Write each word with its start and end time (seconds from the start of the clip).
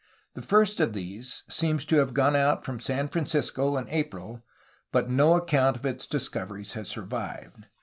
The 0.33 0.41
first 0.41 0.79
of 0.79 0.93
these 0.93 1.43
seems 1.47 1.85
to 1.85 1.97
have 1.97 2.15
gone 2.15 2.35
out 2.35 2.65
from 2.65 2.79
San 2.79 3.07
Francisco 3.07 3.77
in 3.77 3.87
April, 3.89 4.43
but 4.91 5.11
no 5.11 5.35
account 5.37 5.77
of 5.77 5.85
its 5.85 6.07
discoveries 6.07 6.73
has 6.73 6.87
survived. 6.89 7.67